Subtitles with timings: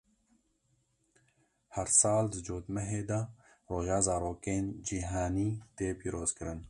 [1.75, 3.19] Her sal di cotmehê de
[3.69, 6.59] Roja Zarokên Cîhanî tê pîrozkirin.